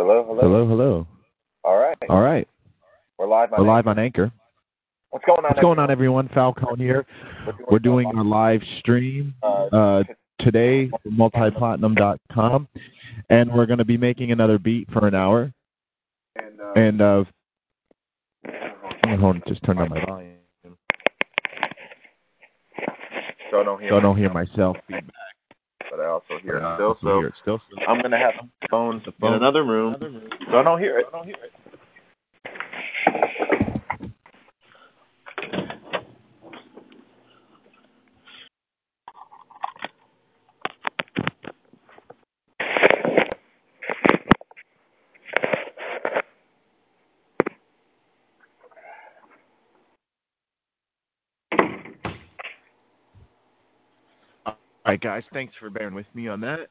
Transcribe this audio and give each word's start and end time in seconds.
Hello, 0.00 0.24
hello. 0.26 0.40
Hello, 0.40 0.66
hello. 0.66 1.06
All 1.62 1.76
right. 1.76 1.98
All 2.08 2.22
right. 2.22 2.48
We're 3.18 3.26
live 3.26 3.52
on 3.52 3.60
We're 3.60 3.70
live 3.70 3.86
on 3.86 3.98
Anchor. 3.98 4.32
What's 5.10 5.26
going 5.26 5.40
on? 5.40 5.44
What's 5.44 5.60
going 5.60 5.78
on, 5.78 5.90
everyone? 5.90 6.30
Falcone 6.32 6.82
here. 6.82 7.04
We're 7.70 7.80
doing 7.80 8.06
our 8.06 8.24
live 8.24 8.62
stream 8.78 9.34
uh, 9.42 10.04
today, 10.40 10.90
multiplatinum.com, 11.06 12.68
and 13.28 13.52
we're 13.52 13.66
going 13.66 13.78
to 13.80 13.84
be 13.84 13.98
making 13.98 14.32
another 14.32 14.58
beat 14.58 14.90
for 14.90 15.06
an 15.06 15.14
hour. 15.14 15.52
And, 16.34 16.58
uh, 16.58 16.72
And 16.76 17.02
uh, 17.02 17.24
hold 19.06 19.22
on, 19.22 19.42
just 19.46 19.62
turn 19.64 19.76
down 19.76 19.90
my 19.90 20.02
volume 20.06 20.38
so 23.50 23.60
I 23.60 23.64
don't 23.64 23.80
hear, 23.82 23.90
so 23.90 23.96
I 23.98 24.00
don't 24.00 24.16
hear 24.16 24.32
myself 24.32 24.78
feedback. 24.88 25.12
But 25.90 26.00
I 26.00 26.06
also 26.06 26.38
hear 26.42 26.56
it 26.56 26.76
still. 26.76 26.92
I 26.92 27.02
So 27.02 27.18
hear 27.18 27.26
it 27.26 27.34
still. 27.42 27.60
I'm 27.86 28.00
gonna 28.00 28.18
have 28.18 28.34
the 28.64 28.68
phone 28.70 29.02
in 29.22 29.34
another 29.34 29.64
room, 29.64 29.96
so 30.50 30.58
I 30.58 30.62
don't 30.62 30.78
hear 30.78 30.98
it. 30.98 31.06
All 31.12 31.24
right, 55.02 55.22
guys. 55.22 55.24
Thanks 55.32 55.54
for 55.58 55.70
bearing 55.70 55.94
with 55.94 56.06
me 56.14 56.28
on 56.28 56.40
that. 56.40 56.68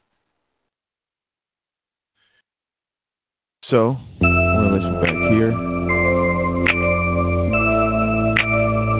So, 3.69 3.97
I'm 4.21 4.29
going 4.55 4.69
to 4.69 4.75
listen 4.75 4.93
back 5.01 5.15
here. 5.31 5.51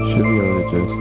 Should 0.10 0.24
be 0.24 0.36
able 0.38 0.56
to 0.60 0.78
just. 0.78 0.92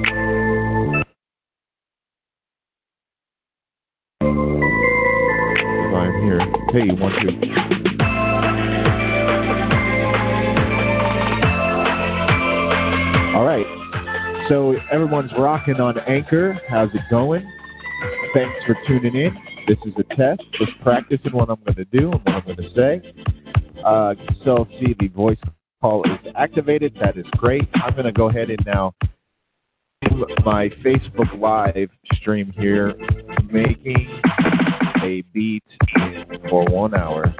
If 5.81 5.95
I'm 5.95 6.15
here. 6.23 6.41
Hey, 6.73 6.89
one, 6.95 7.13
two. 7.21 7.33
All 13.37 13.45
right. 13.45 13.69
So, 14.49 14.57
everyone's 14.91 15.33
rocking 15.39 15.81
on 15.81 15.99
Anchor. 16.09 16.59
How's 16.71 16.89
it 16.95 17.03
going? 17.11 17.47
Thanks 18.35 18.65
for 18.67 18.77
tuning 18.87 19.15
in. 19.15 19.37
This 19.67 19.79
is 19.87 19.93
a 19.99 20.15
test. 20.15 20.43
Just 20.53 20.73
practicing 20.83 21.33
what 21.33 21.49
I'm 21.51 21.61
going 21.65 21.77
to 21.77 21.85
do 21.87 22.13
and 22.13 22.21
what 22.25 22.35
I'm 22.35 22.45
going 22.45 22.57
to 22.57 22.71
say. 22.75 23.03
Uh, 23.85 24.15
so, 24.45 24.67
see, 24.81 24.95
the 24.99 25.09
voice 25.09 25.39
call 25.81 26.03
is 26.05 26.33
activated. 26.37 26.97
That 27.01 27.17
is 27.17 27.25
great. 27.37 27.69
I'm 27.75 27.93
going 27.93 28.05
to 28.05 28.13
go 28.13 28.29
ahead 28.29 28.51
and 28.51 28.59
now 28.67 28.95
my 30.45 30.69
Facebook 30.85 31.39
Live 31.39 31.91
stream 32.15 32.53
here, 32.59 32.95
making 33.51 34.21
a 35.03 35.23
beat 35.33 35.65
for 36.49 36.65
one 36.67 36.95
hour. 36.95 37.35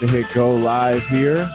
To 0.00 0.06
hit 0.06 0.26
go 0.34 0.54
live 0.54 1.02
here. 1.10 1.50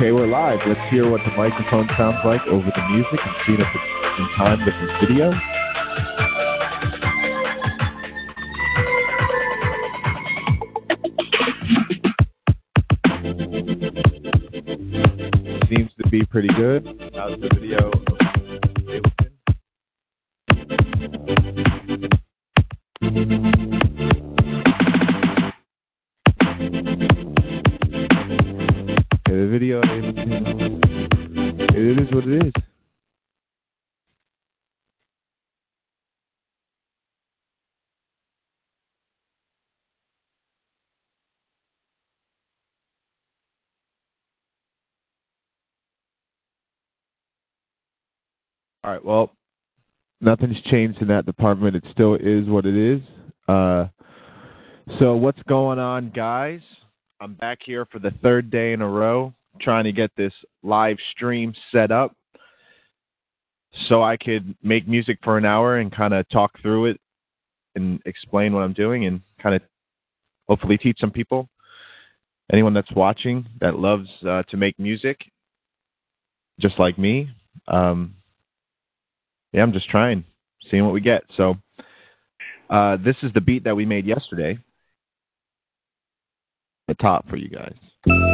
Okay, 0.00 0.12
we're 0.12 0.26
live. 0.26 0.60
Let's 0.66 0.80
hear 0.90 1.10
what 1.10 1.20
the 1.26 1.36
microphone 1.36 1.86
sounds 1.98 2.16
like 2.24 2.40
over 2.46 2.64
the 2.74 2.88
music 2.88 3.20
and 3.22 3.34
see 3.46 3.52
if 3.52 3.60
it's 3.60 4.18
in 4.18 4.28
time 4.34 4.64
with 4.64 4.74
the 4.80 4.88
video. 5.04 5.30
Seems 15.68 15.90
to 16.02 16.08
be 16.08 16.24
pretty 16.24 16.48
good. 16.56 16.86
How's 17.14 17.38
the 17.38 17.50
video? 17.52 18.09
Nothing's 50.30 50.62
changed 50.70 51.02
in 51.02 51.08
that 51.08 51.26
department. 51.26 51.74
It 51.74 51.82
still 51.90 52.14
is 52.14 52.46
what 52.46 52.64
it 52.64 52.76
is. 52.76 53.00
Uh, 53.48 53.88
so 55.00 55.16
what's 55.16 55.42
going 55.48 55.80
on, 55.80 56.10
guys? 56.10 56.60
I'm 57.20 57.34
back 57.34 57.58
here 57.64 57.84
for 57.90 57.98
the 57.98 58.12
third 58.22 58.48
day 58.48 58.72
in 58.72 58.80
a 58.80 58.88
row 58.88 59.34
trying 59.60 59.82
to 59.84 59.92
get 59.92 60.12
this 60.16 60.32
live 60.62 60.98
stream 61.10 61.52
set 61.72 61.90
up 61.90 62.14
so 63.88 64.04
I 64.04 64.16
could 64.16 64.54
make 64.62 64.86
music 64.86 65.18
for 65.24 65.36
an 65.36 65.44
hour 65.44 65.78
and 65.78 65.90
kind 65.90 66.14
of 66.14 66.28
talk 66.28 66.52
through 66.62 66.86
it 66.86 67.00
and 67.74 68.00
explain 68.06 68.52
what 68.52 68.60
I'm 68.60 68.72
doing 68.72 69.06
and 69.06 69.22
kind 69.42 69.56
of 69.56 69.62
hopefully 70.48 70.78
teach 70.78 70.98
some 71.00 71.10
people. 71.10 71.48
Anyone 72.52 72.72
that's 72.72 72.92
watching 72.92 73.46
that 73.60 73.80
loves 73.80 74.08
uh, 74.28 74.44
to 74.44 74.56
make 74.56 74.78
music, 74.78 75.18
just 76.60 76.78
like 76.78 76.98
me, 76.98 77.28
um, 77.66 78.14
yeah, 79.52 79.62
I'm 79.62 79.72
just 79.72 79.88
trying, 79.88 80.24
seeing 80.70 80.84
what 80.84 80.94
we 80.94 81.00
get. 81.00 81.22
So 81.36 81.56
uh, 82.68 82.96
this 83.04 83.16
is 83.22 83.32
the 83.32 83.40
beat 83.40 83.64
that 83.64 83.76
we 83.76 83.84
made 83.84 84.06
yesterday. 84.06 84.58
The 86.88 86.94
top 86.94 87.28
for 87.28 87.36
you 87.36 87.48
guys. 87.48 88.29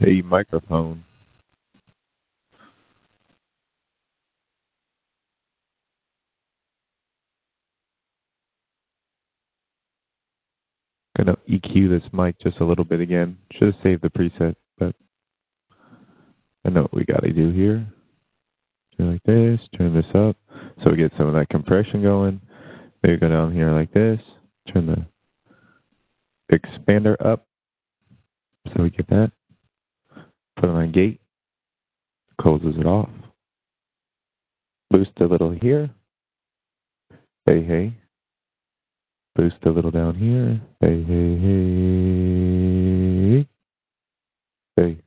Hey, 0.00 0.20
microphone. 0.20 1.04
Gonna 11.16 11.36
EQ 11.48 11.88
this 11.88 12.12
mic 12.12 12.36
just 12.40 12.58
a 12.58 12.64
little 12.64 12.84
bit 12.84 13.00
again. 13.00 13.36
Should 13.52 13.74
have 13.74 13.82
saved 13.82 14.02
the 14.02 14.08
preset, 14.08 14.56
but 14.78 14.94
I 16.64 16.70
know 16.70 16.82
what 16.82 16.94
we 16.94 17.04
gotta 17.04 17.32
do 17.32 17.50
here. 17.50 17.86
Do 18.98 19.04
like 19.04 19.22
this, 19.24 19.60
turn 19.76 19.94
this 19.94 20.06
up, 20.14 20.36
so 20.82 20.90
we 20.90 20.96
get 20.96 21.12
some 21.16 21.28
of 21.28 21.34
that 21.34 21.48
compression 21.48 22.02
going. 22.02 22.40
Maybe 23.02 23.18
go 23.18 23.28
down 23.28 23.52
here 23.52 23.70
like 23.70 23.92
this, 23.92 24.20
turn 24.72 24.86
the 24.86 25.06
expander 26.56 27.14
up, 27.24 27.46
so 28.68 28.82
we 28.82 28.90
get 28.90 29.08
that. 29.10 29.32
Put 30.56 30.68
on 30.68 30.92
gate, 30.92 31.20
closes 32.40 32.76
it 32.78 32.86
off. 32.86 33.08
Boost 34.90 35.10
a 35.20 35.24
little 35.24 35.50
here. 35.50 35.90
Hey, 37.46 37.64
hey. 37.64 37.94
Boost 39.34 39.56
a 39.64 39.70
little 39.70 39.90
down 39.90 40.14
here. 40.14 40.60
Hey, 40.80 41.02
hey, 41.02 41.38
hey. 44.76 44.76
Hey, 44.76 44.98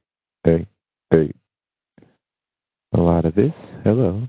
hey, 0.44 0.68
hey. 1.12 1.32
A 2.94 3.00
lot 3.00 3.26
of 3.26 3.36
this. 3.36 3.54
Hello. 3.84 4.28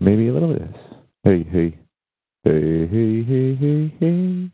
Maybe 0.00 0.28
a 0.28 0.32
little 0.32 0.52
of 0.52 0.58
this. 0.58 0.76
Hey, 1.24 1.42
hey. 1.44 1.78
Hey, 2.44 2.86
hey, 2.86 3.24
hey, 3.24 3.54
hey, 3.56 3.92
hey. 3.98 4.50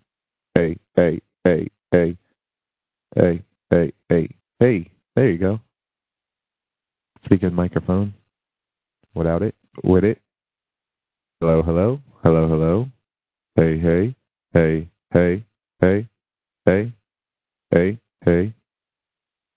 Hey, 0.54 0.76
hey, 0.94 1.20
hey, 1.44 1.68
hey. 1.90 2.16
Hey, 3.14 3.42
hey, 3.70 3.92
hey, 4.08 4.28
hey. 4.62 4.88
There 5.16 5.28
you 5.28 5.38
go. 5.38 5.58
Speaking 7.24 7.52
microphone. 7.52 8.14
Without 9.12 9.42
it. 9.42 9.56
With 9.82 10.04
it. 10.04 10.22
Hello, 11.40 11.62
hello. 11.62 12.00
Hello, 12.22 12.46
hello. 12.46 12.86
Hey, 13.56 13.76
hey, 13.80 14.14
hey, 14.54 14.88
hey, 15.12 15.44
hey, 15.80 16.06
hey, 16.64 16.92
hey, 17.72 17.98
hey, 18.24 18.54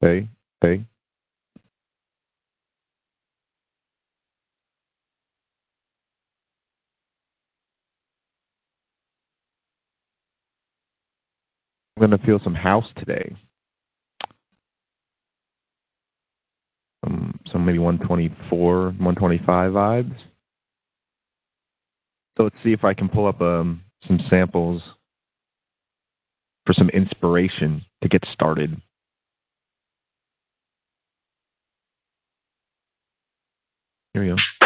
hey, 0.01 0.27
hey. 0.61 0.85
I'm 11.95 12.01
gonna 12.01 12.17
feel 12.17 12.39
some 12.43 12.55
house 12.55 12.87
today. 12.97 13.35
Um, 17.03 17.39
some 17.55 17.65
maybe 17.65 17.79
124, 17.79 18.83
125 18.83 19.71
vibes. 19.71 20.17
So 22.37 22.43
let's 22.43 22.55
see 22.65 22.73
if 22.73 22.83
I 22.83 22.93
can 22.93 23.07
pull 23.07 23.27
up 23.27 23.39
um, 23.39 23.81
some 24.05 24.19
samples 24.29 24.81
for 26.65 26.73
some 26.73 26.89
inspiration 26.89 27.85
to 28.03 28.09
get 28.09 28.25
started. 28.33 28.75
Here 34.11 34.23
we 34.23 34.27
go. 34.27 34.64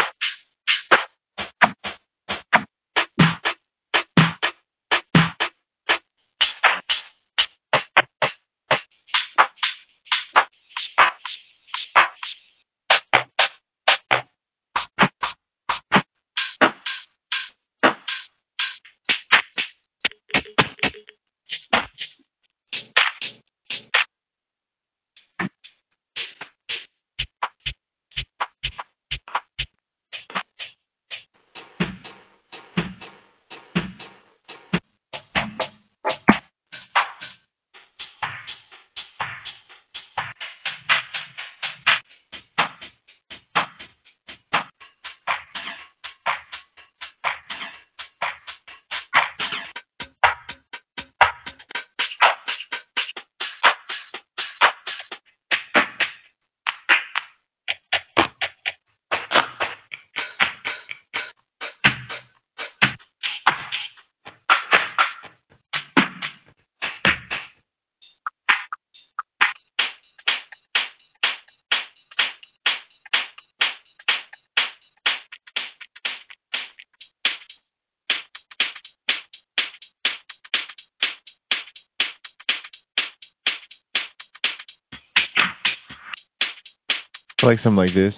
Like 87.42 87.58
something 87.62 87.76
like 87.76 87.94
this. 87.94 88.14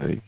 Like, 0.00 0.22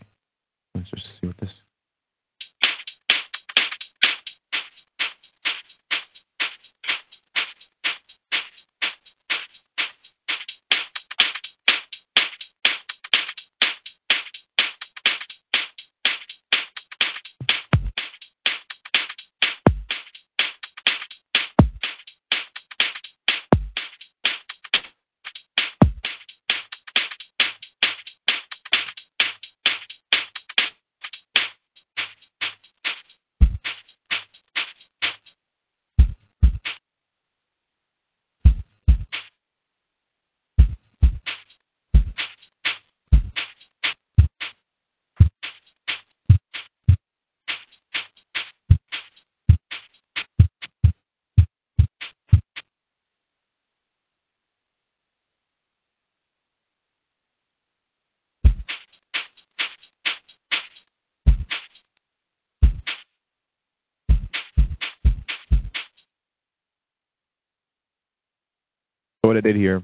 what 69.32 69.38
I 69.38 69.48
did 69.48 69.56
here 69.56 69.82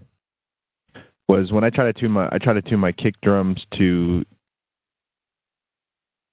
was 1.27 1.51
when 1.53 1.65
I 1.65 1.71
try 1.71 1.91
to 1.91 1.99
tune 1.99 2.11
my 2.11 2.29
I 2.31 2.37
try 2.37 2.53
to 2.53 2.61
tune 2.61 2.81
my 2.81 2.93
kick 2.93 3.15
drums 3.23 3.65
to 3.79 4.23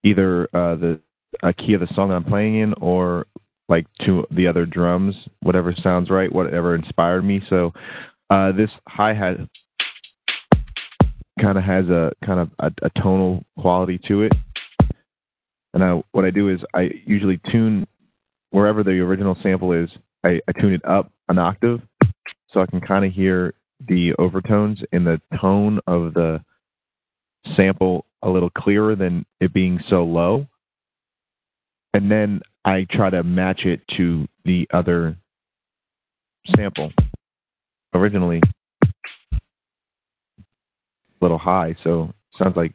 either 0.03 0.49
uh, 0.53 0.75
the 0.75 0.99
a 1.41 1.53
key 1.53 1.73
of 1.73 1.79
the 1.79 1.87
song 1.95 2.11
I'm 2.11 2.25
playing 2.25 2.55
in 2.55 2.73
or 2.81 3.25
like 3.69 3.85
to 4.05 4.27
the 4.31 4.47
other 4.47 4.65
drums, 4.65 5.15
whatever 5.41 5.73
sounds 5.81 6.09
right, 6.09 6.31
whatever 6.31 6.75
inspired 6.75 7.23
me. 7.23 7.41
So 7.49 7.71
uh, 8.29 8.51
this 8.51 8.69
hi 8.85 9.13
hat 9.13 9.37
kind 11.41 11.57
of 11.57 11.63
has 11.63 11.85
a 11.85 12.11
kind 12.25 12.41
of 12.41 12.49
a, 12.59 12.71
a 12.85 13.01
tonal 13.01 13.45
quality 13.57 13.97
to 14.09 14.23
it. 14.23 14.33
And 15.73 15.83
I, 15.83 16.01
what 16.11 16.25
I 16.25 16.31
do 16.31 16.49
is 16.49 16.59
I 16.73 16.89
usually 17.05 17.39
tune 17.49 17.87
wherever 18.51 18.83
the 18.83 18.99
original 18.99 19.37
sample 19.41 19.71
is. 19.71 19.89
I, 20.25 20.41
I 20.49 20.59
tune 20.59 20.73
it 20.73 20.85
up 20.85 21.11
an 21.29 21.37
octave 21.37 21.81
so 22.55 22.61
I 22.61 22.65
can 22.65 22.79
kind 22.79 23.05
of 23.05 23.11
hear 23.11 23.53
the 23.85 24.13
overtones 24.17 24.79
in 24.93 25.03
the 25.03 25.21
tone 25.39 25.79
of 25.85 26.13
the 26.13 26.41
sample 27.55 28.05
a 28.23 28.29
little 28.29 28.49
clearer 28.49 28.95
than 28.95 29.25
it 29.41 29.53
being 29.53 29.79
so 29.89 30.05
low. 30.05 30.47
And 31.93 32.09
then 32.09 32.39
I 32.63 32.87
try 32.89 33.09
to 33.09 33.23
match 33.23 33.65
it 33.65 33.81
to 33.97 34.25
the 34.45 34.67
other 34.73 35.17
sample. 36.55 36.91
Originally, 37.93 38.41
a 39.33 39.37
little 41.19 41.37
high, 41.37 41.75
so 41.83 42.13
sounds 42.37 42.55
like 42.55 42.73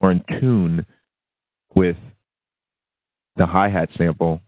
we're 0.00 0.12
in 0.12 0.22
tune 0.40 0.86
with 1.74 1.96
the 3.36 3.46
hi 3.46 3.68
hat 3.68 3.88
sample. 3.98 4.40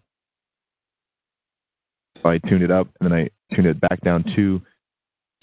So 2.21 2.29
I 2.29 2.37
tuned 2.37 2.63
it 2.63 2.71
up 2.71 2.87
and 2.99 3.11
then 3.11 3.19
I 3.19 3.29
tuned 3.53 3.67
it 3.67 3.79
back 3.81 4.01
down 4.01 4.23
to 4.35 4.61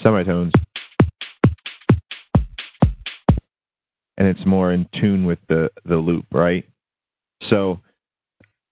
semitones. 0.02 0.52
And 4.16 4.26
it's 4.26 4.44
more 4.44 4.72
in 4.72 4.88
tune 5.00 5.26
with 5.26 5.38
the, 5.48 5.70
the 5.84 5.96
loop, 5.96 6.26
right? 6.32 6.64
So 7.48 7.80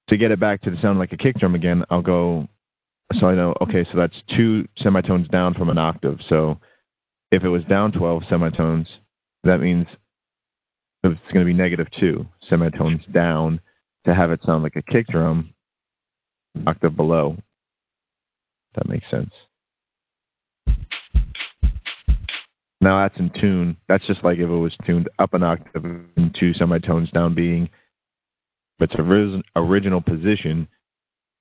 to 0.09 0.17
get 0.17 0.31
it 0.31 0.41
back 0.41 0.63
to 0.63 0.71
the 0.71 0.77
sound 0.83 0.99
like 0.99 1.13
a 1.13 1.17
kick 1.17 1.39
drum 1.39 1.55
again, 1.55 1.85
I'll 1.91 2.03
go 2.03 2.49
so 3.21 3.27
I 3.27 3.35
know 3.35 3.55
okay, 3.63 3.87
so 3.91 3.99
that's 3.99 4.17
two 4.37 4.67
semitones 4.79 5.29
down 5.29 5.55
from 5.55 5.71
an 5.71 5.79
octave. 5.79 6.19
So 6.29 6.59
if 7.31 7.45
it 7.45 7.49
was 7.49 7.63
down 7.65 7.93
twelve 7.93 8.25
semitones, 8.29 8.89
that 9.45 9.59
means 9.61 9.87
it's 11.05 11.21
going 11.33 11.45
to 11.47 11.53
be 11.53 11.55
negative 11.55 11.87
two 11.99 12.27
semitones 12.49 13.03
down 13.13 13.61
to 14.07 14.15
have 14.15 14.31
it 14.31 14.41
sound 14.45 14.63
like 14.65 14.77
a 14.77 14.83
kick 14.83 15.07
drum 15.09 15.55
octave 16.67 16.97
below. 16.97 17.37
That 18.77 18.89
makes 18.89 19.11
sense. 19.11 19.33
Now 22.81 23.03
that's 23.03 23.19
in 23.19 23.31
tune. 23.41 23.77
That's 23.89 24.07
just 24.07 24.23
like 24.23 24.39
if 24.39 24.45
it 24.45 24.47
was 24.49 24.77
tuned 24.87 25.09
up 25.19 25.35
an 25.35 25.43
octave 25.43 25.85
and 25.85 26.37
two 26.39 26.53
semitones 26.55 27.11
down 27.11 27.35
being 27.35 27.69
But 28.79 28.91
its 28.93 29.43
original 29.57 30.03
position. 30.03 30.69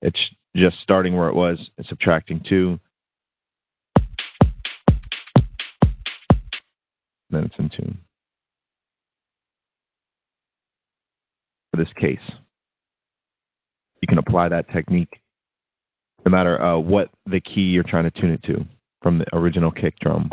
It's 0.02 0.20
just 0.56 0.78
starting 0.82 1.16
where 1.16 1.28
it 1.28 1.36
was 1.36 1.60
and 1.78 1.86
subtracting 1.88 2.42
two. 2.48 2.80
Then 7.30 7.44
it's 7.44 7.56
in 7.60 7.70
tune. 7.70 7.98
For 11.72 11.78
this 11.78 11.94
case, 12.00 12.20
you 14.02 14.08
can 14.08 14.18
apply 14.18 14.50
that 14.50 14.72
technique 14.72 15.20
no 16.26 16.32
matter 16.32 16.62
uh, 16.62 16.78
what 16.78 17.10
the 17.26 17.40
key 17.40 17.62
you're 17.62 17.84
trying 17.84 18.10
to 18.10 18.22
tune 18.22 18.32
it 18.32 18.44
to 18.44 18.66
from 19.02 19.20
the 19.20 19.26
original 19.36 19.72
kick 19.72 20.00
drum. 20.00 20.30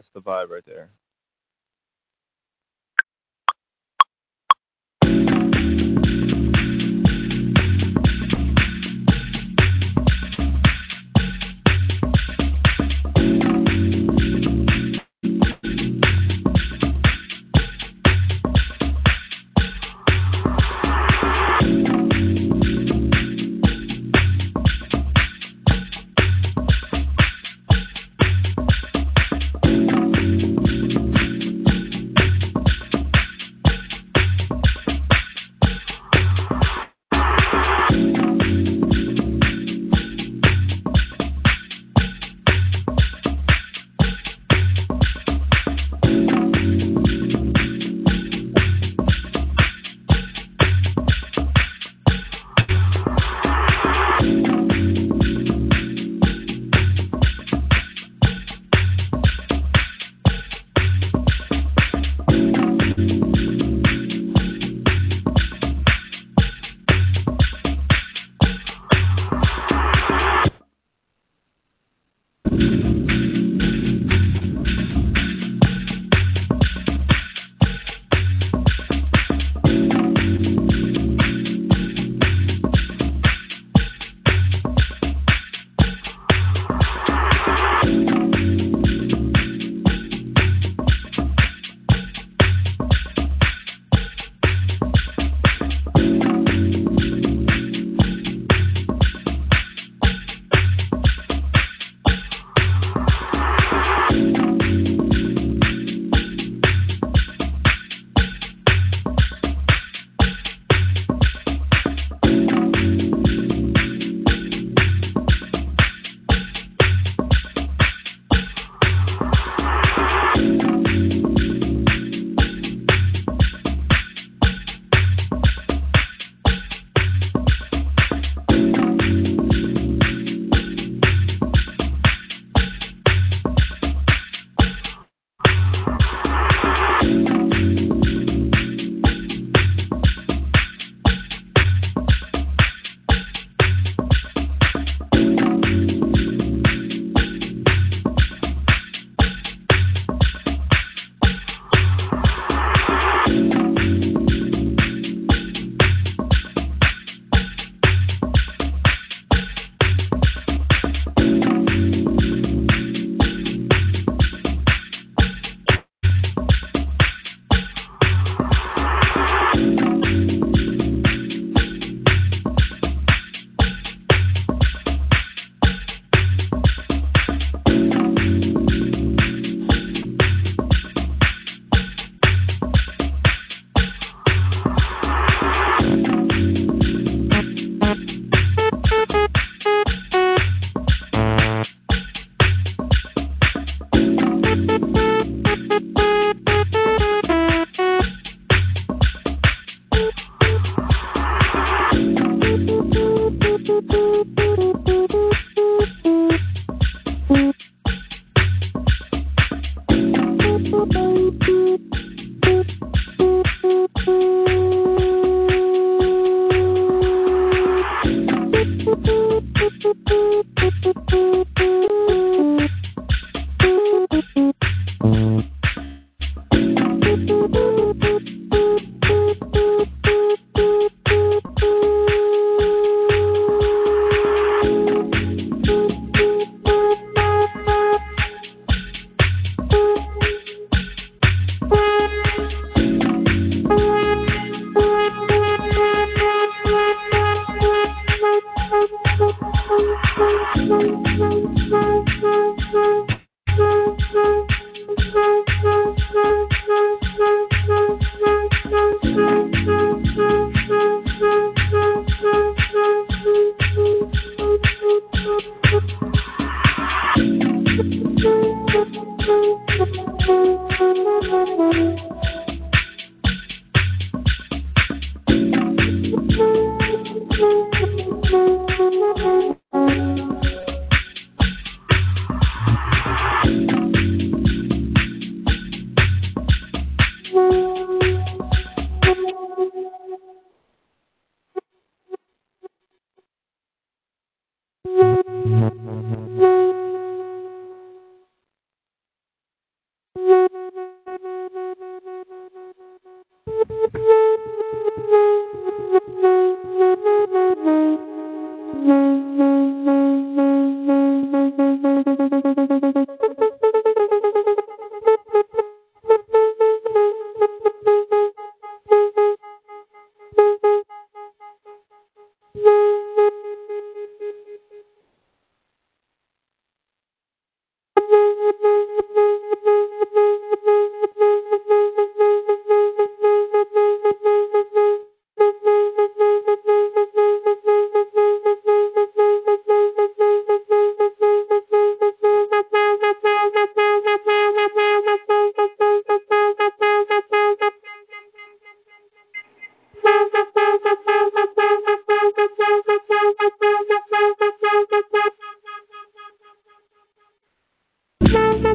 that's 0.00 0.10
the 0.14 0.22
vibe 0.22 0.48
right 0.48 0.64
there. 0.64 0.88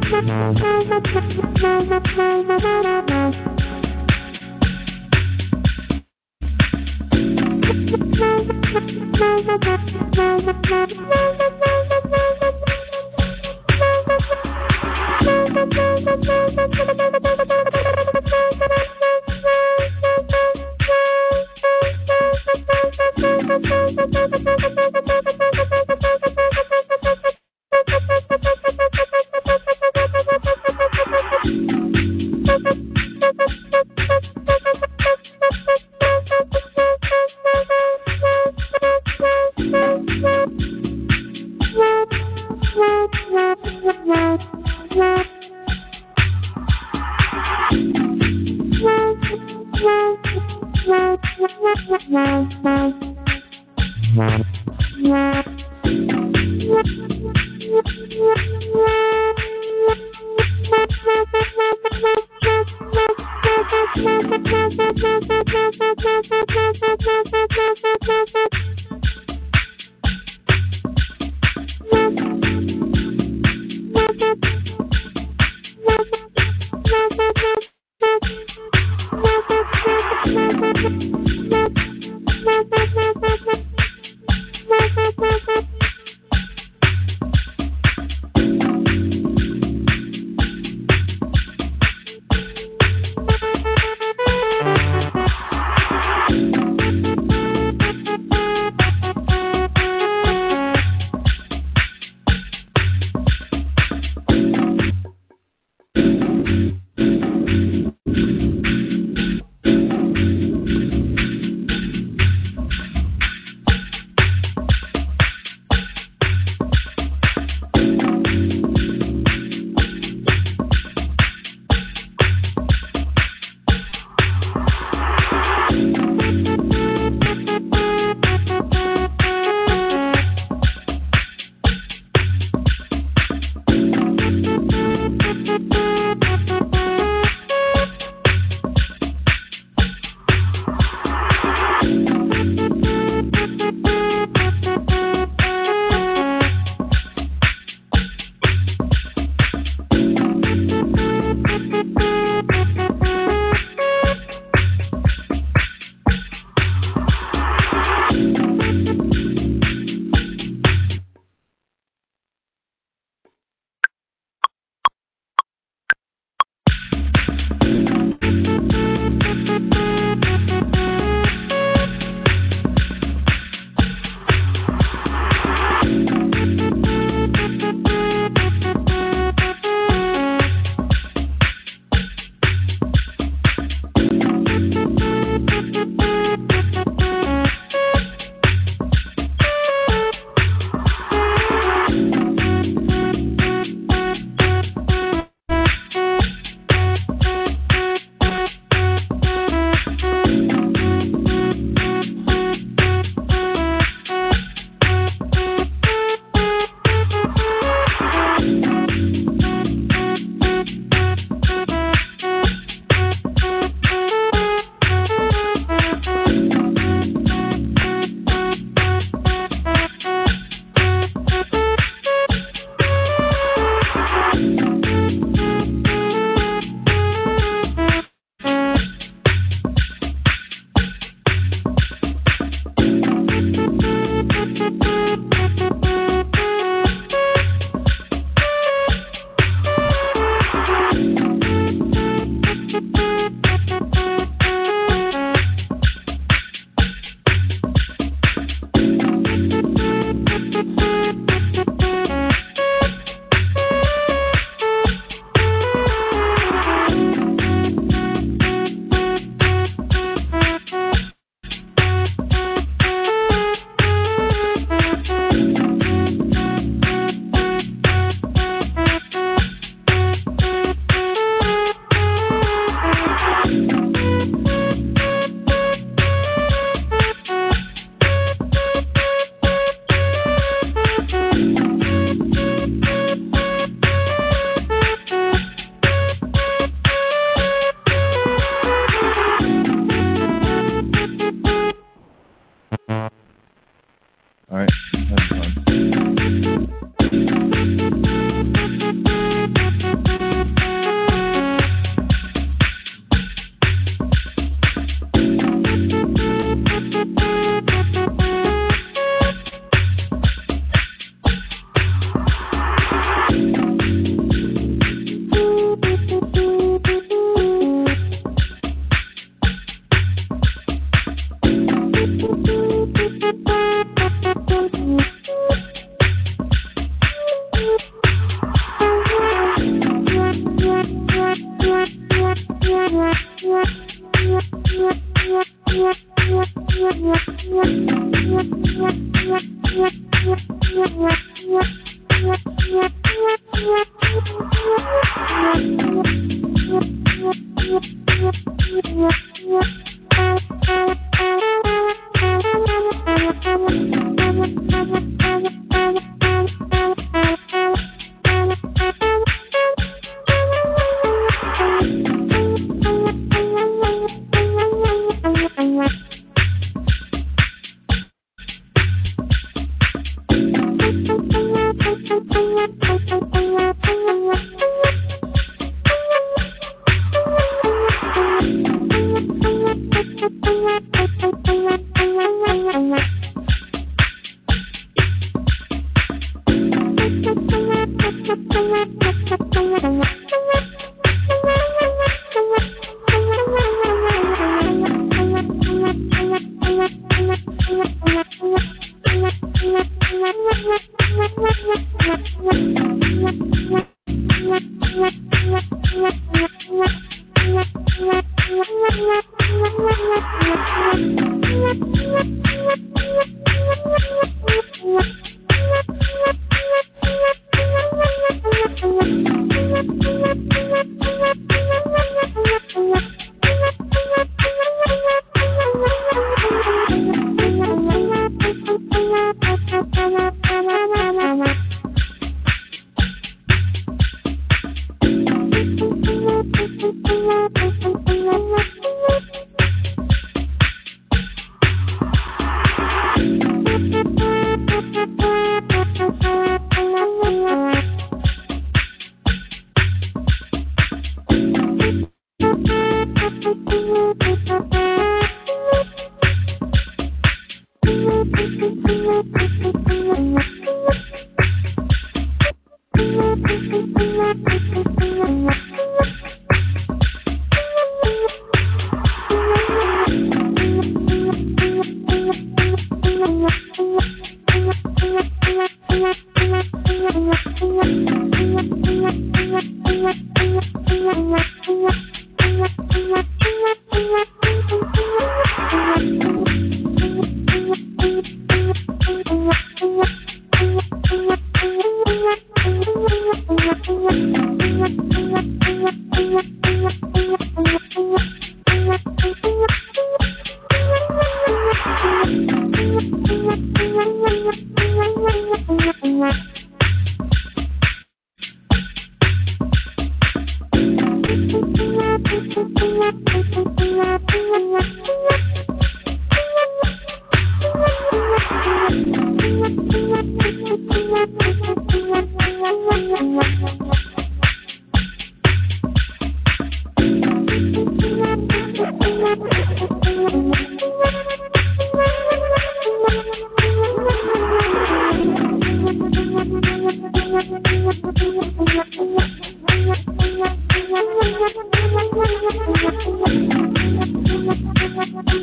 All 0.06 0.53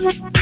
Thank 0.02 0.36
you. 0.36 0.41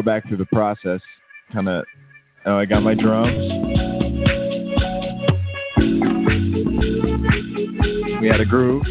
Go 0.00 0.04
back 0.04 0.26
through 0.26 0.38
the 0.38 0.46
process. 0.46 1.00
Kind 1.52 1.68
of, 1.68 1.84
oh, 2.46 2.56
I 2.56 2.64
got 2.64 2.80
my 2.80 2.94
drums. 2.94 3.36
We 8.20 8.28
had 8.28 8.40
a 8.40 8.44
groove. 8.44 8.82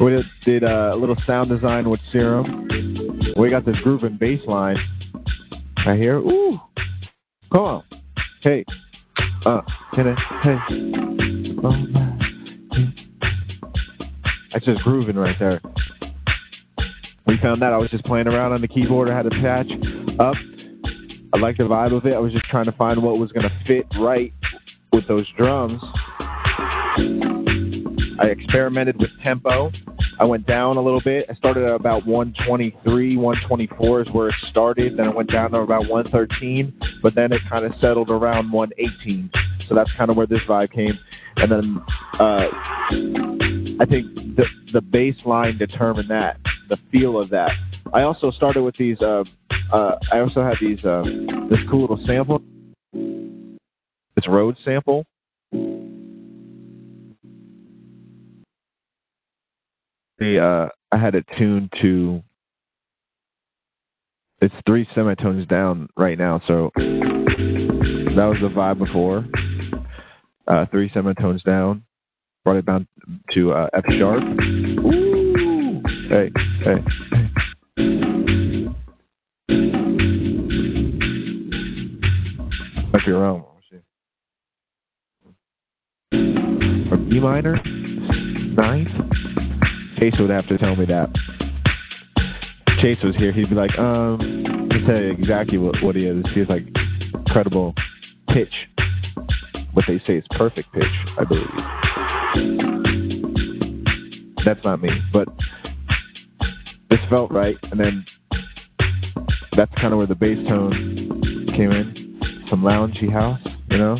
We 0.00 0.10
did, 0.12 0.24
did 0.44 0.64
uh, 0.64 0.92
a 0.94 0.96
little 0.96 1.16
sound 1.26 1.50
design 1.50 1.90
with 1.90 2.00
Serum. 2.10 2.68
We 3.36 3.50
got 3.50 3.66
this 3.66 3.76
groove 3.82 4.02
and 4.04 4.18
bass 4.18 4.40
line 4.46 4.76
right 5.84 5.98
here. 5.98 6.16
Ooh, 6.16 6.58
come 7.52 7.62
on, 7.62 7.84
hey, 8.42 8.64
uh, 9.44 9.60
can 9.94 10.08
I, 10.08 10.14
hey, 10.42 10.56
oh 11.62 11.74
that's 14.52 14.64
just 14.64 14.80
grooving 14.82 15.16
right 15.16 15.36
there. 15.38 15.60
We 17.30 17.38
found 17.38 17.62
that 17.62 17.72
I 17.72 17.76
was 17.76 17.88
just 17.90 18.04
playing 18.06 18.26
around 18.26 18.50
on 18.50 18.60
the 18.60 18.66
keyboard. 18.66 19.08
I 19.08 19.16
had 19.16 19.24
a 19.24 19.30
patch 19.30 19.70
up. 20.18 20.34
I 21.32 21.38
liked 21.38 21.58
the 21.58 21.64
vibe 21.64 21.96
of 21.96 22.04
it. 22.04 22.12
I 22.12 22.18
was 22.18 22.32
just 22.32 22.44
trying 22.46 22.64
to 22.64 22.72
find 22.72 23.00
what 23.00 23.18
was 23.18 23.30
going 23.30 23.48
to 23.48 23.52
fit 23.68 23.86
right 24.00 24.32
with 24.92 25.06
those 25.06 25.28
drums. 25.38 25.80
I 28.18 28.26
experimented 28.26 28.96
with 28.98 29.10
tempo. 29.22 29.70
I 30.18 30.24
went 30.24 30.44
down 30.44 30.76
a 30.76 30.82
little 30.82 31.00
bit. 31.00 31.26
I 31.30 31.34
started 31.34 31.62
at 31.62 31.72
about 31.72 32.04
123, 32.04 33.16
124 33.16 34.02
is 34.02 34.08
where 34.10 34.30
it 34.30 34.34
started. 34.50 34.96
Then 34.96 35.06
I 35.06 35.14
went 35.14 35.30
down 35.30 35.52
to 35.52 35.58
about 35.58 35.88
113, 35.88 36.74
but 37.00 37.14
then 37.14 37.32
it 37.32 37.42
kind 37.48 37.64
of 37.64 37.70
settled 37.80 38.10
around 38.10 38.50
118. 38.50 39.30
So 39.68 39.76
that's 39.76 39.90
kind 39.96 40.10
of 40.10 40.16
where 40.16 40.26
this 40.26 40.40
vibe 40.48 40.72
came. 40.72 40.98
And 41.42 41.50
then 41.50 41.80
uh, 42.18 42.46
I 43.80 43.86
think 43.86 44.14
the 44.36 44.44
the 44.74 44.82
bass 44.82 45.14
line 45.24 45.56
determined 45.56 46.10
that, 46.10 46.36
the 46.68 46.76
feel 46.92 47.18
of 47.18 47.30
that. 47.30 47.50
I 47.94 48.02
also 48.02 48.30
started 48.30 48.62
with 48.62 48.76
these. 48.76 49.00
Uh, 49.00 49.24
uh, 49.72 49.96
I 50.12 50.20
also 50.20 50.42
had 50.42 50.56
these 50.60 50.84
uh, 50.84 51.02
this 51.48 51.58
cool 51.70 51.82
little 51.82 52.00
sample, 52.06 52.42
this 52.92 54.28
Rhodes 54.28 54.58
sample. 54.64 55.06
The 60.18 60.38
uh, 60.38 60.68
I 60.92 60.98
had 60.98 61.14
it 61.14 61.24
tuned 61.38 61.72
to. 61.80 62.22
It's 64.42 64.54
three 64.66 64.86
semitones 64.94 65.46
down 65.48 65.88
right 65.96 66.18
now, 66.18 66.42
so 66.46 66.70
that 66.76 68.26
was 68.26 68.38
the 68.40 68.48
vibe 68.48 68.78
before. 68.78 69.24
Uh, 70.50 70.66
three 70.72 70.90
semitones 70.92 71.44
down, 71.44 71.84
brought 72.44 72.56
it 72.56 72.66
down 72.66 72.84
to 73.32 73.52
uh, 73.52 73.68
F 73.72 73.84
sharp. 73.96 74.20
Ooh, 74.20 75.80
hey, 76.08 76.28
hey. 76.64 76.74
Might 82.92 83.06
be 83.06 83.12
wrong. 83.12 83.44
Or 86.90 86.96
B 86.96 87.20
minor, 87.20 87.56
ninth. 87.62 88.88
Chase 90.00 90.14
would 90.18 90.30
have 90.30 90.48
to 90.48 90.58
tell 90.58 90.74
me 90.74 90.84
that. 90.86 91.10
Chase 92.82 92.98
was 93.04 93.14
here, 93.16 93.30
he'd 93.30 93.50
be 93.50 93.54
like, 93.54 93.78
um, 93.78 94.18
to 94.68 94.84
tell 94.84 95.00
you 95.00 95.12
exactly 95.12 95.58
what, 95.58 95.80
what 95.80 95.94
he 95.94 96.06
is. 96.06 96.24
He 96.34 96.40
has 96.40 96.48
like 96.48 96.66
incredible 97.14 97.72
pitch. 98.34 98.52
What 99.72 99.84
they 99.86 100.00
say 100.06 100.14
is 100.14 100.24
perfect 100.32 100.72
pitch, 100.72 100.82
I 101.18 101.24
believe. 101.24 101.46
That's 104.44 104.64
not 104.64 104.80
me, 104.82 104.90
but 105.12 105.28
this 106.88 106.98
felt 107.08 107.30
right, 107.30 107.56
and 107.70 107.78
then 107.78 108.04
that's 109.56 109.72
kind 109.74 109.92
of 109.92 109.98
where 109.98 110.06
the 110.06 110.14
bass 110.14 110.38
tone 110.48 111.46
came 111.56 111.70
in. 111.70 112.46
Some 112.48 112.62
loungy 112.62 113.12
house, 113.12 113.40
you 113.70 113.78
know? 113.78 113.98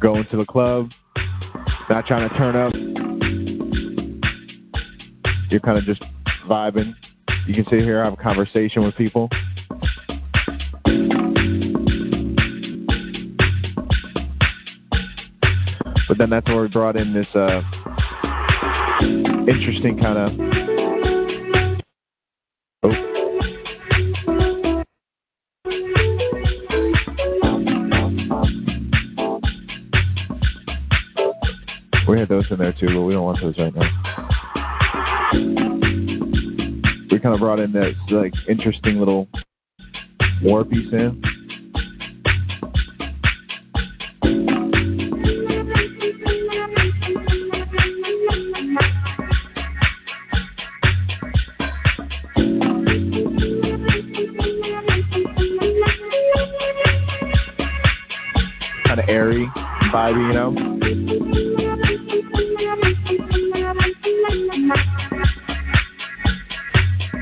Going 0.00 0.24
to 0.30 0.36
the 0.36 0.44
club, 0.44 0.88
not 1.88 2.06
trying 2.06 2.28
to 2.28 2.36
turn 2.36 2.56
up. 2.56 2.72
You're 5.50 5.60
kind 5.60 5.78
of 5.78 5.84
just 5.84 6.02
vibing. 6.48 6.94
You 7.46 7.54
can 7.54 7.64
sit 7.70 7.80
here, 7.80 8.02
have 8.02 8.14
a 8.14 8.16
conversation 8.16 8.82
with 8.82 8.96
people. 8.96 9.28
Then 16.20 16.28
that's 16.28 16.46
where 16.48 16.60
we 16.60 16.68
brought 16.68 16.96
in 16.96 17.14
this 17.14 17.26
uh, 17.34 17.62
interesting 19.48 19.98
kind 19.98 20.18
of. 20.18 20.32
Oh. 22.82 22.90
We 32.06 32.18
had 32.18 32.28
those 32.28 32.44
in 32.50 32.58
there 32.58 32.74
too, 32.78 32.88
but 32.88 33.00
we 33.00 33.14
don't 33.14 33.24
want 33.24 33.40
those 33.40 33.56
right 33.56 33.74
now. 33.74 33.88
We 37.10 37.18
kind 37.18 37.34
of 37.34 37.40
brought 37.40 37.60
in 37.60 37.72
this 37.72 37.96
like 38.10 38.34
interesting 38.46 38.98
little 38.98 39.26
war 40.42 40.66
piece 40.66 40.92
Kind 40.92 41.24
vibey, 60.10 60.28
you 60.28 60.34
know. 60.34 60.50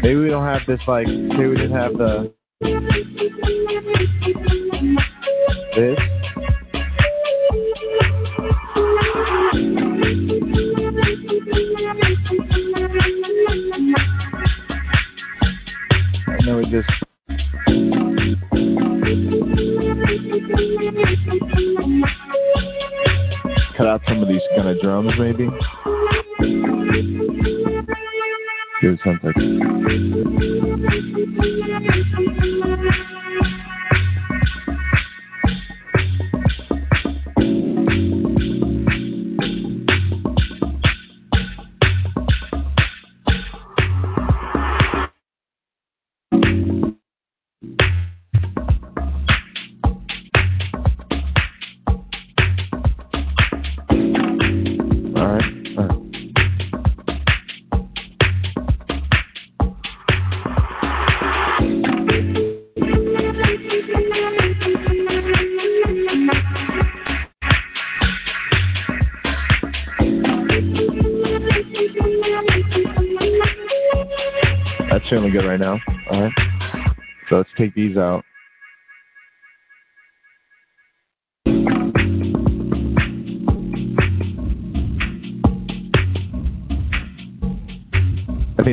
Maybe 0.02 0.14
we 0.16 0.28
don't 0.28 0.44
have 0.44 0.62
this 0.66 0.80
like. 0.86 1.06
Maybe 1.06 1.46
we 1.48 1.56
didn't 1.56 1.72
have 1.72 1.92
the 1.94 2.32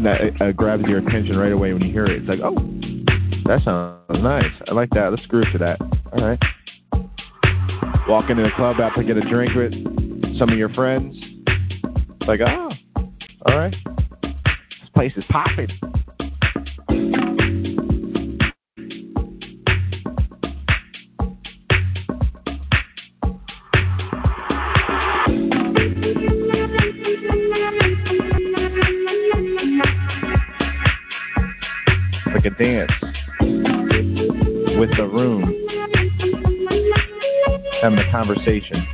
that 0.04 0.42
uh, 0.42 0.52
grabs 0.52 0.84
your 0.88 1.00
attention 1.00 1.38
right 1.38 1.52
away 1.52 1.74
when 1.74 1.82
you 1.82 1.92
hear 1.92 2.06
it. 2.06 2.22
It's 2.22 2.28
like, 2.28 2.40
oh, 2.44 2.56
that 3.46 3.64
sounds 3.64 4.24
nice. 4.24 4.52
I 4.68 4.74
like 4.74 4.90
that. 4.92 5.10
Let's 5.12 5.26
groove 5.28 5.48
to 5.54 5.58
that. 5.60 5.80
All 6.14 6.26
right. 6.26 6.40
Walk 8.08 8.30
into 8.30 8.44
the 8.44 8.52
club 8.56 8.78
out 8.80 8.92
get 9.04 9.18
a 9.18 9.22
drink 9.30 9.54
with 9.56 9.74
some 10.38 10.50
of 10.50 10.58
your 10.58 10.70
friends. 10.70 11.16
It's 11.18 12.28
like, 12.28 12.40
oh, 12.42 12.70
all 13.48 13.58
right. 13.58 13.76
This 14.24 14.90
place 14.94 15.14
is 15.18 15.24
popping. 15.30 15.70
Conversation. 38.16 38.88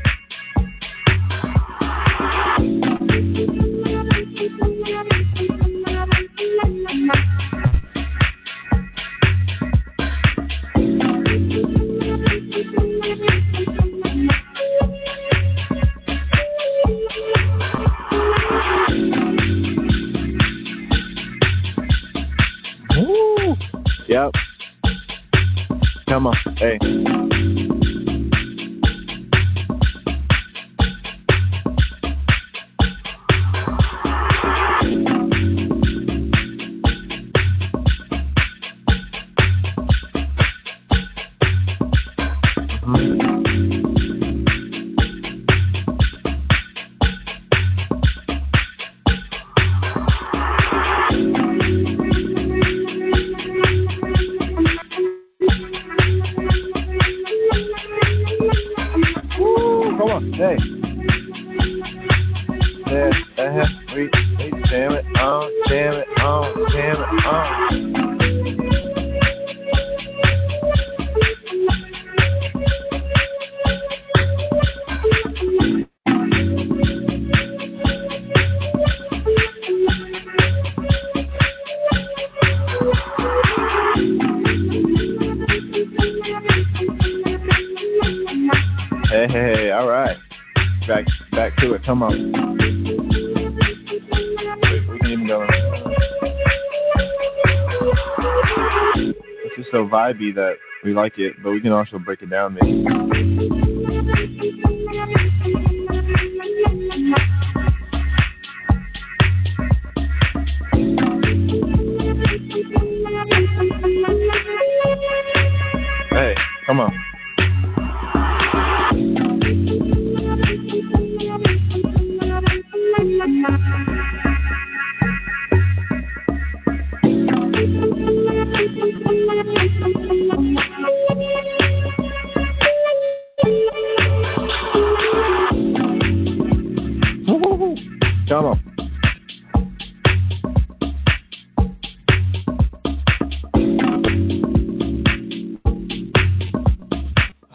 Down 102.32 102.56
maybe. 102.56 102.61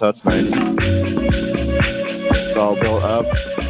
That's 0.06 0.24
nice. 0.24 0.44
It's 2.30 2.56
all 2.56 2.78
built 2.80 3.02
up. 3.02 3.65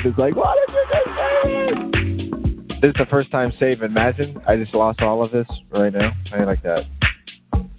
Nathan's 0.00 0.18
like, 0.18 0.34
what 0.34 0.56
just 0.66 0.78
say? 0.90 1.76
This 2.80 2.88
is 2.88 2.94
the 2.96 3.06
first 3.10 3.30
time 3.30 3.52
save. 3.60 3.82
Imagine 3.82 4.40
I 4.48 4.56
just 4.56 4.74
lost 4.74 5.02
all 5.02 5.22
of 5.22 5.30
this 5.30 5.46
right 5.70 5.92
now. 5.92 6.12
How 6.30 6.38
you 6.38 6.46
like 6.46 6.62
that? 6.62 6.84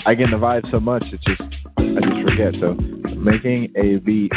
I 0.06 0.14
get 0.14 0.30
the 0.30 0.38
vibe 0.38 0.69
so 0.69 0.80
much, 0.80 1.03
it's 1.11 1.23
just 1.23 1.41
I 1.77 1.84
just 1.84 2.30
forget. 2.30 2.53
So 2.60 2.76
making 3.15 3.73
a 3.76 3.98
beat 3.98 4.31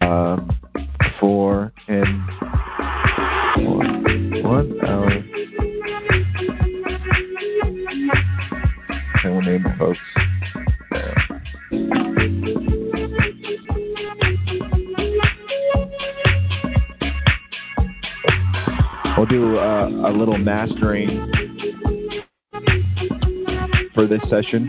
um, 0.00 0.43
mastering 20.84 21.30
for 23.94 24.06
this 24.06 24.20
session 24.28 24.68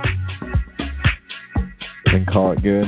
and 2.06 2.26
call 2.28 2.52
it 2.54 2.64
good. 2.64 2.86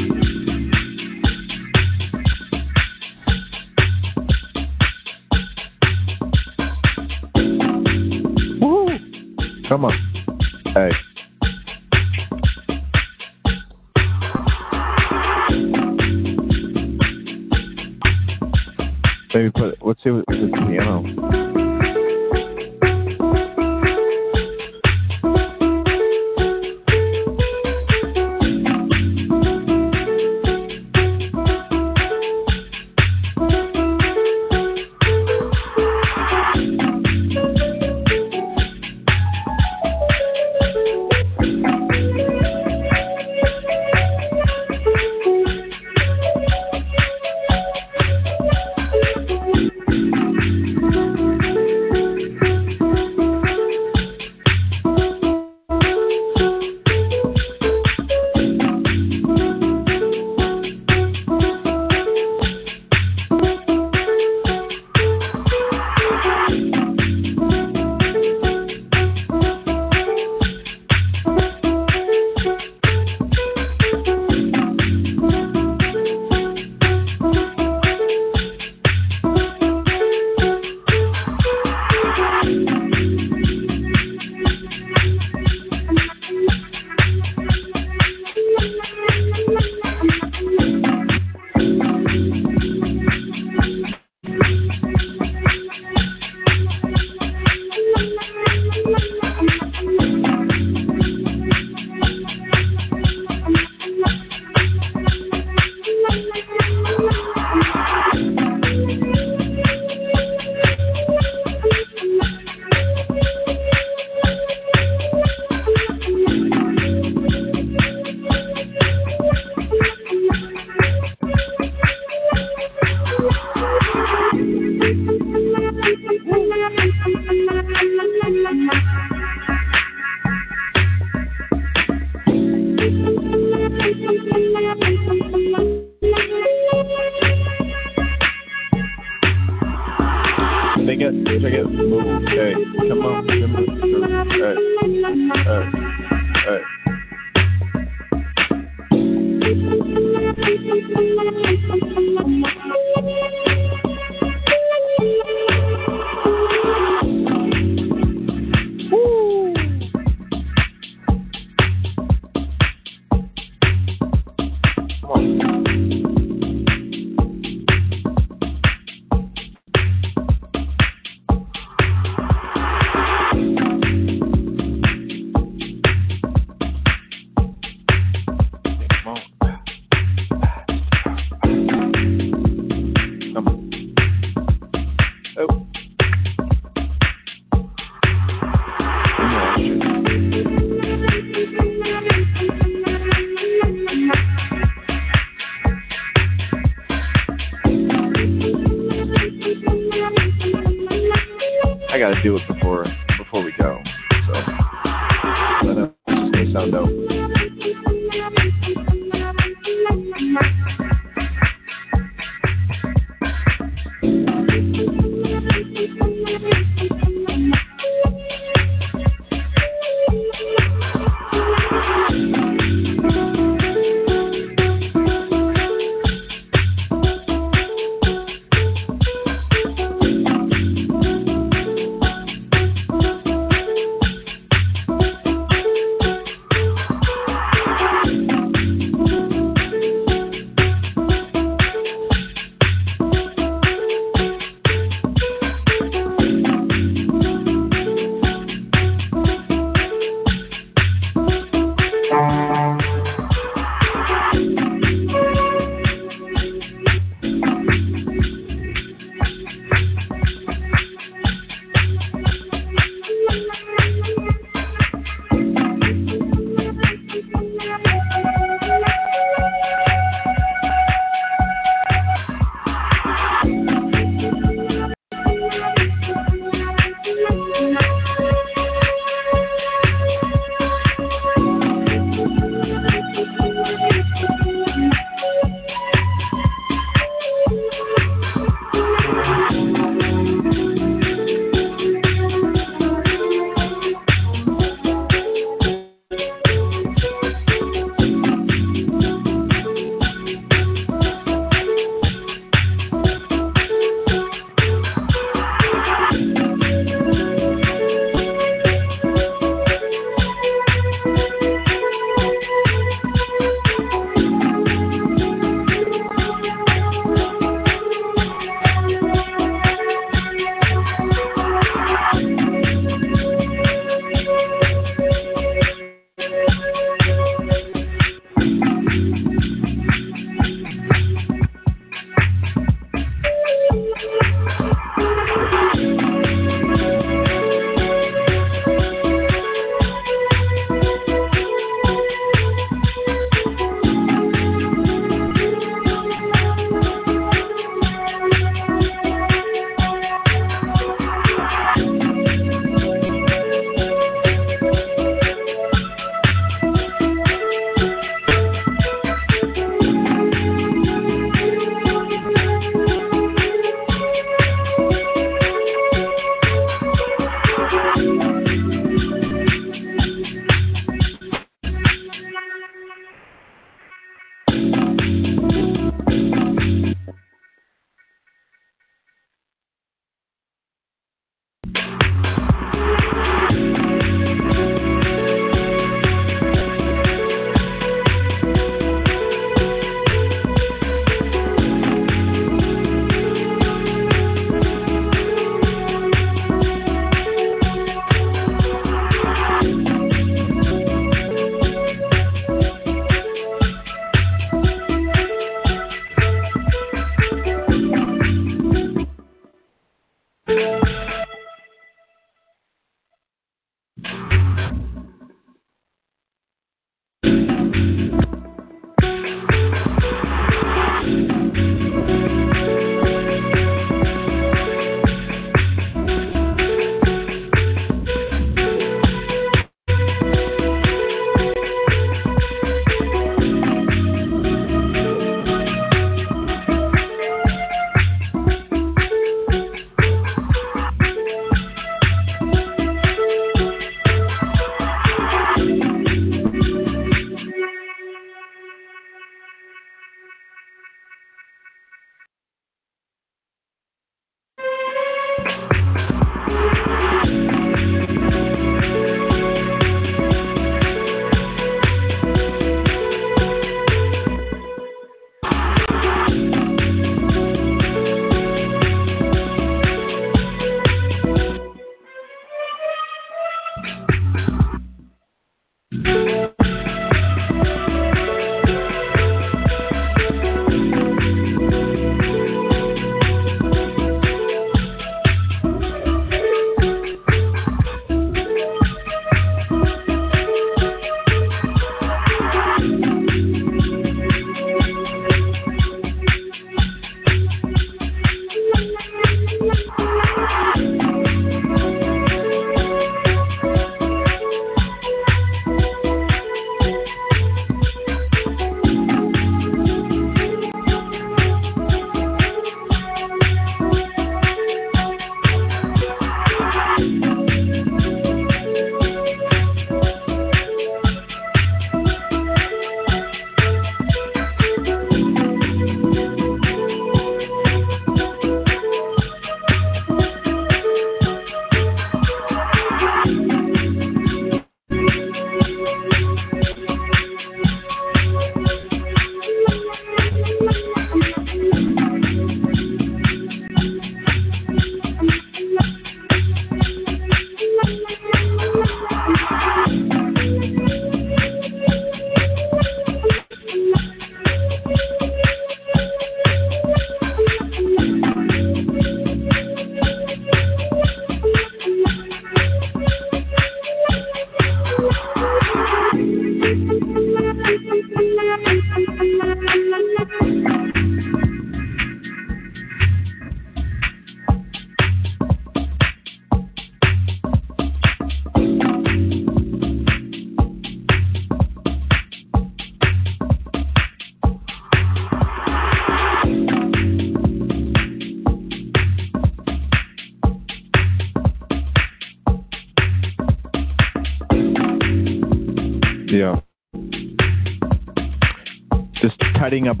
Just 599.72 599.80
tidying 599.80 599.88
up 599.88 600.00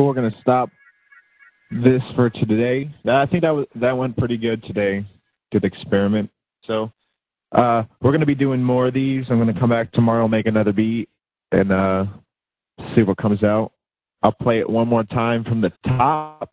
Cool. 0.00 0.06
We're 0.06 0.14
gonna 0.14 0.34
stop 0.40 0.70
this 1.70 2.00
for 2.16 2.30
today. 2.30 2.90
I 3.06 3.26
think 3.26 3.42
that 3.42 3.50
was 3.50 3.66
that 3.74 3.92
went 3.92 4.16
pretty 4.16 4.38
good 4.38 4.64
today. 4.64 5.04
Good 5.52 5.62
experiment. 5.62 6.30
So 6.64 6.90
uh, 7.52 7.82
we're 8.00 8.12
gonna 8.12 8.24
be 8.24 8.34
doing 8.34 8.62
more 8.62 8.86
of 8.86 8.94
these. 8.94 9.26
I'm 9.28 9.38
gonna 9.38 9.52
come 9.52 9.68
back 9.68 9.92
tomorrow, 9.92 10.26
make 10.26 10.46
another 10.46 10.72
beat, 10.72 11.10
and 11.52 11.70
uh, 11.70 12.06
see 12.94 13.02
what 13.02 13.18
comes 13.18 13.44
out. 13.44 13.72
I'll 14.22 14.32
play 14.32 14.60
it 14.60 14.70
one 14.70 14.88
more 14.88 15.04
time 15.04 15.44
from 15.44 15.60
the 15.60 15.70
top, 15.86 16.50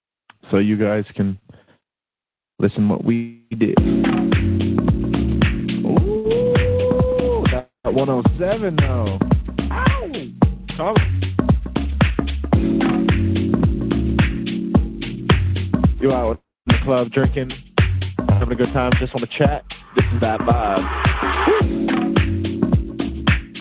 so 0.52 0.58
you 0.58 0.76
guys 0.76 1.06
can 1.16 1.40
listen 2.60 2.90
what 2.90 3.06
we 3.06 3.44
did. 3.52 3.80
Ooh, 5.86 7.46
that 7.54 7.70
107 7.86 8.76
though. 8.76 9.18
Ow! 9.72 10.12
Come. 10.76 11.37
You 16.00 16.12
out 16.14 16.40
in 16.68 16.76
the 16.76 16.84
club 16.84 17.12
drinking, 17.12 17.52
having 18.30 18.52
a 18.52 18.56
good 18.56 18.72
time, 18.72 18.92
just 19.00 19.16
want 19.16 19.28
to 19.30 19.38
chat. 19.38 19.66
This 19.96 20.06
is 20.14 20.22
that 20.22 20.40
vibe. 20.42 20.84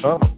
On. 0.04 0.20
Oh. 0.22 0.35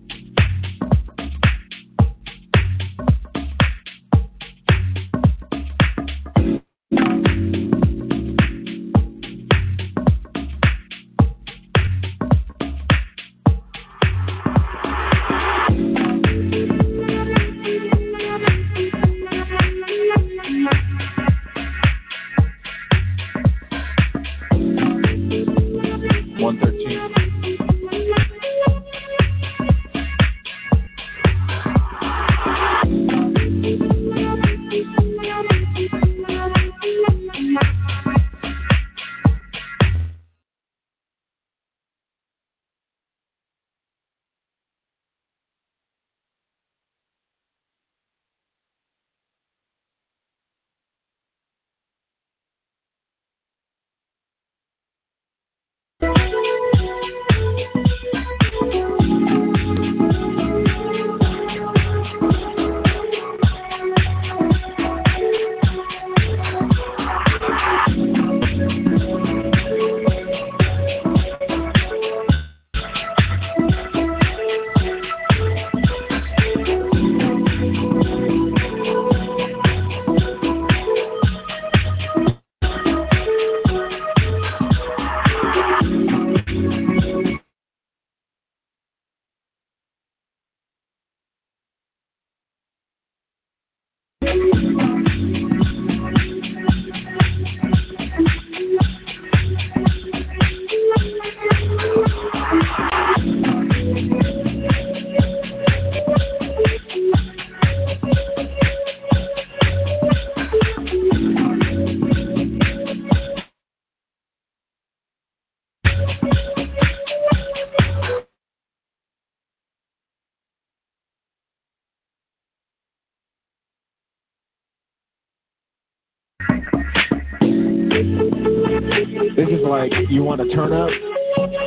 Like 129.68 129.92
you 130.08 130.24
want 130.24 130.40
to 130.40 130.48
turn 130.54 130.72
up, 130.72 130.90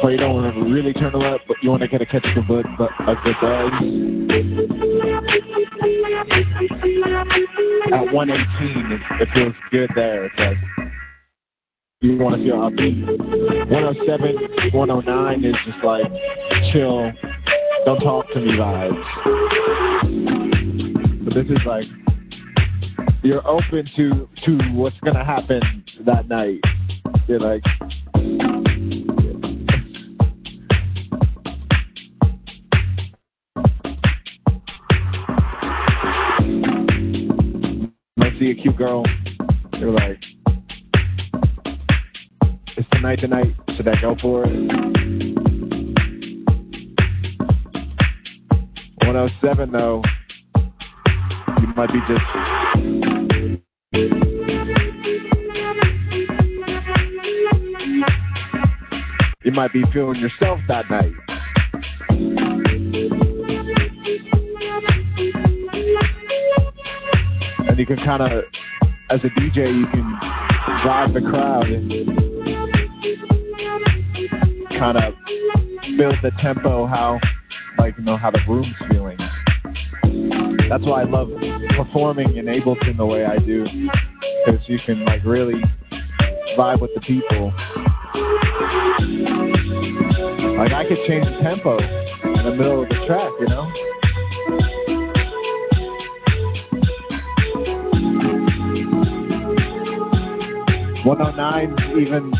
but 0.01 0.09
you 0.09 0.17
don't 0.17 0.35
want 0.35 0.53
to 0.53 0.61
really 0.63 0.93
turn 0.93 1.15
it 1.15 1.23
up, 1.23 1.41
but 1.47 1.57
you 1.61 1.69
want 1.69 1.81
to 1.81 1.87
get 1.87 2.01
a 2.01 2.05
catch 2.05 2.25
the 2.35 2.41
good, 2.41 2.65
but 2.77 2.89
a 3.07 3.15
good 3.23 3.35
buzz. 3.41 3.71
At 7.93 8.13
118, 8.13 9.01
it, 9.19 9.27
feels 9.33 9.55
good 9.71 9.89
there. 9.95 10.25
It's 10.25 10.35
you 12.01 12.17
want 12.17 12.35
to 12.35 12.43
feel 12.43 12.55
upbeat. 12.55 13.05
107, 13.69 14.71
109 14.73 15.45
is 15.45 15.55
just 15.65 15.83
like 15.83 16.11
chill, 16.73 17.11
don't 17.85 17.99
talk 17.99 18.25
to 18.33 18.39
me 18.39 18.53
vibes. 18.53 19.03
But 21.23 21.33
this 21.35 21.45
is 21.45 21.63
like 21.65 21.85
you're 23.23 23.47
open 23.47 23.87
to 23.95 24.27
to 24.45 24.57
what's 24.71 24.97
gonna 25.05 25.23
happen 25.23 25.61
that 26.05 26.27
night. 26.27 26.59
You're 27.27 27.39
like 27.39 27.61
might 38.17 38.33
see 38.39 38.51
a 38.51 38.55
cute 38.55 38.77
girl. 38.77 39.03
You're 39.79 39.91
like, 39.91 40.19
it's 42.77 42.89
tonight 42.91 43.19
tonight. 43.19 43.55
Should 43.75 43.87
I 43.87 43.99
go 43.99 44.15
for 44.21 44.45
it? 44.45 44.51
107 49.05 49.71
though. 49.71 50.03
You 51.59 51.67
might 51.75 51.91
be 51.91 51.99
just 52.07 52.23
you 59.51 59.57
might 59.57 59.73
be 59.73 59.83
feeling 59.91 60.17
yourself 60.17 60.59
that 60.69 60.89
night. 60.89 61.11
And 67.67 67.77
you 67.77 67.85
can 67.85 67.97
kind 67.97 68.21
of, 68.21 68.31
as 69.09 69.19
a 69.25 69.27
DJ, 69.37 69.77
you 69.77 69.87
can 69.91 70.19
drive 70.83 71.13
the 71.13 71.19
crowd 71.19 71.67
and 71.67 71.91
kind 74.79 74.97
of 74.97 75.13
build 75.97 76.15
the 76.23 76.31
tempo 76.41 76.87
how, 76.87 77.19
like, 77.77 77.97
you 77.97 78.05
know, 78.05 78.15
how 78.15 78.31
the 78.31 78.39
room's 78.47 78.73
feeling. 78.89 79.17
That's 80.69 80.85
why 80.85 81.01
I 81.01 81.03
love 81.03 81.29
performing 81.75 82.37
in 82.37 82.45
Ableton 82.45 82.95
the 82.95 83.05
way 83.05 83.25
I 83.25 83.37
do, 83.39 83.65
because 84.45 84.61
you 84.67 84.79
can, 84.85 85.03
like, 85.03 85.25
really 85.25 85.61
vibe 86.57 86.79
with 86.79 86.91
the 86.95 87.01
people. 87.01 87.53
Like 90.57 90.73
I 90.73 90.83
could 90.87 90.99
change 91.07 91.25
the 91.25 91.39
tempo 91.41 91.77
in 91.79 92.45
the 92.45 92.51
middle 92.55 92.83
of 92.83 92.89
the 92.89 92.95
track, 93.07 93.31
you 93.39 93.47
know? 93.47 93.71
One 101.03 101.21
oh 101.21 101.31
nine 101.31 101.75
even 101.99 102.31